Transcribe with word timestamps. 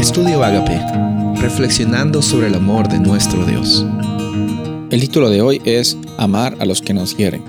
Estudio 0.00 0.42
Agape, 0.42 0.80
reflexionando 1.42 2.22
sobre 2.22 2.46
el 2.46 2.54
amor 2.54 2.88
de 2.88 2.98
nuestro 2.98 3.44
Dios. 3.44 3.84
El 4.90 4.98
título 4.98 5.28
de 5.28 5.42
hoy 5.42 5.60
es 5.66 5.98
Amar 6.16 6.56
a 6.58 6.64
los 6.64 6.80
que 6.80 6.94
nos 6.94 7.14
quieren. 7.14 7.44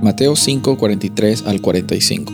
Mateo 0.00 0.34
5, 0.34 0.78
43 0.78 1.44
al 1.46 1.60
45. 1.60 2.32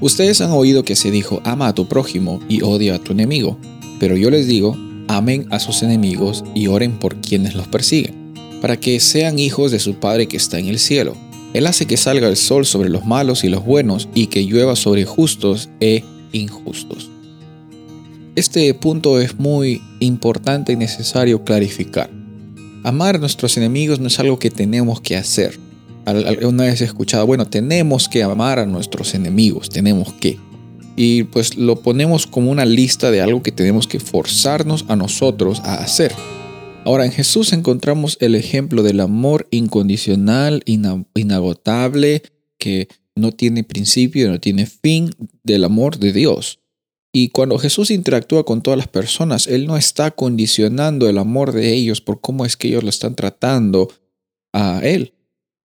Ustedes 0.00 0.40
han 0.40 0.52
oído 0.52 0.84
que 0.84 0.94
se 0.94 1.10
dijo, 1.10 1.42
ama 1.44 1.66
a 1.66 1.74
tu 1.74 1.88
prójimo 1.88 2.38
y 2.48 2.62
odia 2.62 2.94
a 2.94 2.98
tu 3.00 3.10
enemigo. 3.10 3.58
Pero 3.98 4.16
yo 4.16 4.30
les 4.30 4.46
digo, 4.46 4.76
amen 5.08 5.48
a 5.50 5.58
sus 5.58 5.82
enemigos 5.82 6.44
y 6.54 6.68
oren 6.68 7.00
por 7.00 7.16
quienes 7.16 7.56
los 7.56 7.66
persiguen, 7.66 8.34
para 8.62 8.78
que 8.78 9.00
sean 9.00 9.40
hijos 9.40 9.72
de 9.72 9.80
su 9.80 9.96
Padre 9.96 10.28
que 10.28 10.36
está 10.36 10.60
en 10.60 10.68
el 10.68 10.78
cielo. 10.78 11.16
Él 11.54 11.66
hace 11.66 11.86
que 11.86 11.96
salga 11.96 12.28
el 12.28 12.36
sol 12.36 12.66
sobre 12.66 12.88
los 12.88 13.04
malos 13.04 13.42
y 13.42 13.48
los 13.48 13.64
buenos 13.64 14.08
y 14.14 14.28
que 14.28 14.44
llueva 14.44 14.76
sobre 14.76 15.04
justos 15.04 15.70
e 15.80 16.04
injustos. 16.30 17.10
Este 18.38 18.72
punto 18.72 19.20
es 19.20 19.36
muy 19.40 19.82
importante 19.98 20.72
y 20.72 20.76
necesario 20.76 21.42
clarificar. 21.42 22.08
Amar 22.84 23.16
a 23.16 23.18
nuestros 23.18 23.56
enemigos 23.56 23.98
no 23.98 24.06
es 24.06 24.20
algo 24.20 24.38
que 24.38 24.48
tenemos 24.48 25.00
que 25.00 25.16
hacer. 25.16 25.58
Una 26.44 26.62
vez 26.66 26.80
escuchado, 26.80 27.26
bueno, 27.26 27.46
tenemos 27.48 28.08
que 28.08 28.22
amar 28.22 28.60
a 28.60 28.64
nuestros 28.64 29.14
enemigos, 29.14 29.70
tenemos 29.70 30.12
que. 30.12 30.38
Y 30.94 31.24
pues 31.24 31.56
lo 31.56 31.82
ponemos 31.82 32.28
como 32.28 32.52
una 32.52 32.64
lista 32.64 33.10
de 33.10 33.22
algo 33.22 33.42
que 33.42 33.50
tenemos 33.50 33.88
que 33.88 33.98
forzarnos 33.98 34.84
a 34.86 34.94
nosotros 34.94 35.58
a 35.64 35.74
hacer. 35.74 36.14
Ahora, 36.84 37.06
en 37.06 37.10
Jesús 37.10 37.52
encontramos 37.52 38.18
el 38.20 38.36
ejemplo 38.36 38.84
del 38.84 39.00
amor 39.00 39.48
incondicional, 39.50 40.62
inagotable, 40.64 42.22
que 42.56 42.86
no 43.16 43.32
tiene 43.32 43.64
principio, 43.64 44.30
no 44.30 44.38
tiene 44.38 44.66
fin, 44.66 45.10
del 45.42 45.64
amor 45.64 45.98
de 45.98 46.12
Dios. 46.12 46.57
Y 47.12 47.30
cuando 47.30 47.58
Jesús 47.58 47.90
interactúa 47.90 48.44
con 48.44 48.62
todas 48.62 48.76
las 48.76 48.88
personas, 48.88 49.46
Él 49.46 49.66
no 49.66 49.76
está 49.76 50.10
condicionando 50.10 51.08
el 51.08 51.18
amor 51.18 51.52
de 51.52 51.72
ellos 51.72 52.00
por 52.00 52.20
cómo 52.20 52.44
es 52.44 52.56
que 52.56 52.68
ellos 52.68 52.82
lo 52.82 52.90
están 52.90 53.14
tratando 53.14 53.90
a 54.52 54.80
Él. 54.82 55.14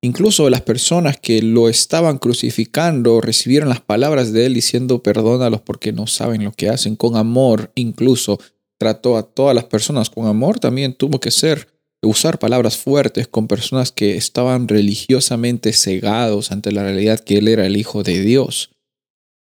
Incluso 0.01 0.49
las 0.49 0.61
personas 0.61 1.17
que 1.17 1.41
lo 1.41 1.69
estaban 1.69 2.17
crucificando 2.17 3.21
recibieron 3.21 3.69
las 3.69 3.79
palabras 3.79 4.33
de 4.33 4.45
Él 4.45 4.53
diciendo 4.53 5.01
perdónalos 5.01 5.61
porque 5.61 5.93
no 5.93 6.07
saben 6.07 6.43
lo 6.43 6.51
que 6.51 6.69
hacen. 6.69 6.95
Con 6.95 7.15
amor 7.15 7.71
incluso 7.75 8.39
trató 8.77 9.17
a 9.17 9.23
todas 9.23 9.55
las 9.55 9.63
personas. 9.65 10.09
Con 10.09 10.27
amor 10.27 10.59
también 10.59 10.93
tuvo 10.93 11.21
que 11.21 11.31
ser 11.31 11.69
usar 12.01 12.37
palabras 12.37 12.75
fuertes 12.75 13.29
con 13.29 13.47
personas 13.47 13.93
que 13.93 14.17
estaban 14.17 14.67
religiosamente 14.67 15.71
cegados 15.71 16.51
ante 16.51 16.73
la 16.73 16.83
realidad 16.83 17.21
que 17.21 17.37
Él 17.37 17.47
era 17.47 17.65
el 17.65 17.77
Hijo 17.77 18.03
de 18.03 18.19
Dios. 18.19 18.72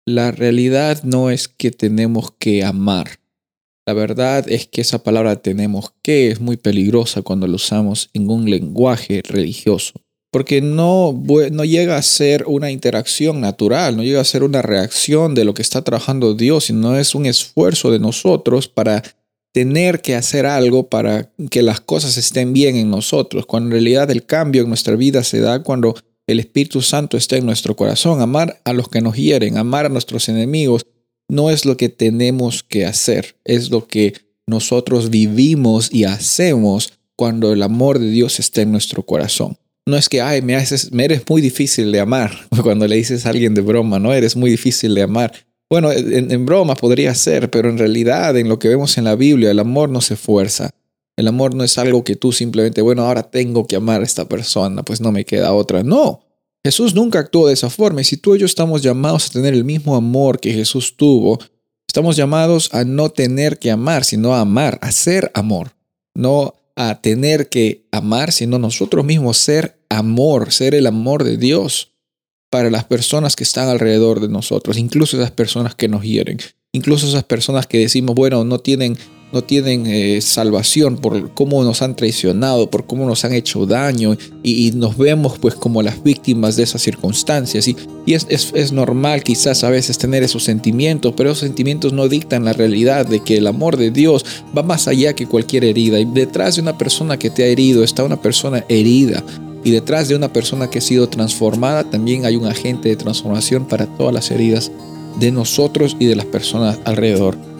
La 0.06 0.32
realidad 0.32 1.04
no 1.04 1.30
es 1.30 1.48
que 1.48 1.70
tenemos 1.70 2.32
que 2.40 2.64
amar. 2.64 3.20
La 3.86 3.94
verdad 3.94 4.50
es 4.50 4.68
que 4.68 4.82
esa 4.82 5.04
palabra 5.04 5.42
tenemos 5.42 5.94
que 6.02 6.32
es 6.32 6.40
muy 6.40 6.58
peligrosa 6.58 7.22
cuando 7.22 7.48
la 7.48 7.56
usamos 7.56 8.10
en 8.14 8.30
un 8.30 8.50
lenguaje 8.50 9.22
religioso, 9.24 9.94
porque 10.32 10.62
no, 10.62 11.20
no 11.52 11.66
llega 11.66 11.98
a 11.98 12.02
ser 12.02 12.46
una 12.48 12.72
interacción 12.72 13.42
natural, 13.42 13.98
no 13.98 14.04
llega 14.04 14.22
a 14.22 14.26
ser 14.26 14.44
una 14.44 14.62
reacción 14.62 15.36
de 15.36 15.46
lo 15.46 15.54
que 15.54 15.62
está 15.62 15.84
trabajando 15.84 16.34
Dios, 16.36 16.66
sino 16.66 16.96
es 16.98 17.14
un 17.16 17.26
esfuerzo 17.26 17.92
de 17.92 18.00
nosotros 18.00 18.68
para 18.68 19.04
tener 19.54 20.02
que 20.02 20.16
hacer 20.16 20.46
algo 20.46 20.88
para 20.88 21.32
que 21.50 21.62
las 21.62 21.82
cosas 21.82 22.18
estén 22.18 22.54
bien 22.54 22.76
en 22.76 22.90
nosotros, 22.90 23.46
cuando 23.46 23.68
en 23.68 23.84
realidad 23.84 24.10
el 24.10 24.26
cambio 24.26 24.64
en 24.64 24.70
nuestra 24.70 24.96
vida 24.96 25.24
se 25.24 25.40
da 25.40 25.62
cuando 25.64 25.96
el 26.32 26.40
Espíritu 26.40 26.82
Santo 26.82 27.18
está 27.18 27.38
en 27.38 27.46
nuestro 27.46 27.76
corazón. 27.76 28.22
Amar 28.22 28.62
a 28.66 28.74
los 28.74 28.90
que 28.90 29.02
nos 29.02 29.16
hieren, 29.16 29.58
amar 29.58 29.86
a 29.86 29.90
nuestros 29.90 30.30
enemigos, 30.30 30.86
no 31.30 31.50
es 31.50 31.66
lo 31.66 31.78
que 31.78 31.90
tenemos 31.90 32.64
que 32.64 32.86
hacer, 32.86 33.36
es 33.46 33.70
lo 33.70 33.88
que 33.88 34.14
nosotros 34.48 35.10
vivimos 35.10 35.90
y 35.94 36.04
hacemos 36.04 36.94
cuando 37.16 37.54
el 37.54 37.64
amor 37.64 38.00
de 38.00 38.10
Dios 38.10 38.40
está 38.40 38.62
en 38.62 38.72
nuestro 38.72 39.04
corazón. 39.04 39.58
No 39.86 39.96
es 39.98 40.10
que, 40.10 40.22
ay, 40.22 40.42
me, 40.42 40.56
haces, 40.56 40.92
me 40.92 41.06
eres 41.06 41.24
muy 41.30 41.42
difícil 41.42 41.92
de 41.92 42.00
amar, 42.00 42.32
cuando 42.64 42.88
le 42.88 42.98
dices 42.98 43.26
a 43.26 43.30
alguien 43.30 43.54
de 43.54 43.62
broma, 43.62 44.00
no 44.00 44.14
eres 44.14 44.36
muy 44.36 44.52
difícil 44.52 44.94
de 44.94 45.04
amar. 45.04 45.34
Bueno, 45.70 45.92
en, 45.92 46.32
en 46.32 46.46
broma 46.46 46.76
podría 46.76 47.16
ser, 47.16 47.50
pero 47.50 47.70
en 47.70 47.78
realidad 47.78 48.38
en 48.38 48.50
lo 48.50 48.60
que 48.60 48.68
vemos 48.68 48.98
en 48.98 49.06
la 49.06 49.16
Biblia, 49.16 49.52
el 49.52 49.60
amor 49.60 49.90
no 49.90 50.02
se 50.02 50.18
fuerza. 50.18 50.72
El 51.22 51.28
amor 51.28 51.54
no 51.54 51.64
es 51.64 51.78
algo 51.78 52.04
que 52.04 52.16
tú 52.16 52.32
simplemente, 52.32 52.82
bueno, 52.82 53.04
ahora 53.04 53.22
tengo 53.22 53.68
que 53.68 53.76
amar 53.76 54.02
a 54.02 54.04
esta 54.04 54.28
persona, 54.28 54.82
pues 54.82 55.02
no 55.02 55.12
me 55.12 55.24
queda 55.24 55.54
otra. 55.54 55.84
No, 55.84 56.22
Jesús 56.66 56.96
nunca 56.96 57.20
actuó 57.20 57.48
de 57.48 57.54
esa 57.54 57.70
forma 57.70 58.02
y 58.02 58.06
si 58.06 58.18
tú 58.18 58.36
y 58.36 58.40
yo 58.40 58.48
estamos 58.48 58.82
llamados 58.82 59.28
a 59.28 59.34
tener 59.34 59.54
el 59.54 59.64
mismo 59.64 59.96
amor 59.96 60.40
que 60.40 60.52
Jesús 60.52 60.98
tuvo, 60.98 61.40
estamos 61.88 62.16
llamados 62.16 62.74
a 62.74 62.84
no 62.86 63.10
tener 63.10 63.60
que 63.60 63.70
amar, 63.70 64.04
sino 64.04 64.34
a 64.34 64.42
amar, 64.42 64.80
a 64.82 64.92
ser 64.92 65.32
amor. 65.36 65.76
No 66.16 66.56
a 66.76 67.02
tener 67.02 67.50
que 67.50 67.86
amar, 67.92 68.32
sino 68.32 68.58
nosotros 68.58 69.06
mismos 69.06 69.38
ser 69.38 69.80
amor, 69.90 70.52
ser 70.52 70.74
el 70.74 70.88
amor 70.88 71.24
de 71.24 71.38
Dios 71.38 71.92
para 72.50 72.72
las 72.72 72.86
personas 72.86 73.36
que 73.36 73.44
están 73.44 73.70
alrededor 73.70 74.22
de 74.22 74.28
nosotros, 74.28 74.78
incluso 74.78 75.18
esas 75.18 75.32
personas 75.32 75.76
que 75.76 75.88
nos 75.88 76.04
hieren, 76.04 76.40
incluso 76.74 77.08
esas 77.08 77.24
personas 77.24 77.68
que 77.68 77.78
decimos, 77.78 78.16
bueno, 78.16 78.44
no 78.44 78.60
tienen 78.60 78.98
no 79.32 79.44
tienen 79.44 79.86
eh, 79.88 80.20
salvación 80.22 80.98
por 80.98 81.34
cómo 81.34 81.64
nos 81.64 81.82
han 81.82 81.96
traicionado, 81.96 82.70
por 82.70 82.86
cómo 82.86 83.06
nos 83.06 83.24
han 83.24 83.34
hecho 83.34 83.66
daño 83.66 84.18
y, 84.44 84.72
nos 84.72 84.98
vemos 84.98 85.38
pues 85.40 85.56
como 85.56 85.82
las 85.82 86.02
víctimas 86.04 86.56
de 86.56 86.64
esas 86.64 86.82
circunstancias. 86.82 87.68
Y, 87.68 87.76
y 88.06 88.14
es, 88.14 88.28
es, 88.30 88.72
normal 88.72 89.24
quizás 89.24 89.64
a 89.64 89.70
veces 89.70 89.98
tener 89.98 90.24
esos 90.24 90.44
sentimientos, 90.44 91.14
pero 91.16 91.32
esos 91.32 91.42
sentimientos 91.42 91.94
no 91.94 92.08
dictan 92.08 92.46
la 92.46 92.54
realidad 92.54 93.06
de 93.06 93.22
que 93.22 93.38
el 93.38 93.48
amor 93.48 93.78
de 93.78 93.92
Dios 93.92 94.26
va 94.58 94.64
más 94.64 94.88
allá 94.88 95.14
que 95.14 95.28
cualquier 95.28 95.66
herida. 95.66 96.00
Y 96.00 96.06
detrás 96.06 96.56
de 96.56 96.62
una 96.62 96.78
persona 96.78 97.18
que 97.18 97.30
te 97.30 97.44
ha 97.44 97.48
herido 97.48 97.84
está 97.84 98.04
una 98.04 98.22
persona 98.22 98.66
herida. 98.70 99.24
Y 99.64 99.72
detrás 99.72 100.08
de 100.08 100.16
una 100.16 100.34
persona 100.34 100.70
que 100.70 100.80
ha 100.80 100.82
sido 100.82 101.08
transformada 101.08 101.84
también 101.84 102.26
hay 102.26 102.36
un 102.36 102.48
agente 102.48 102.90
de 102.90 102.96
transformación 102.96 103.68
para 103.68 103.86
todas 103.86 104.14
las 104.14 104.32
heridas 104.32 104.72
de 105.20 105.32
nosotros 105.32 105.96
y 106.00 106.06
de 106.06 106.16
las 106.16 106.26
personas 106.26 106.80
alrededor 106.86 107.51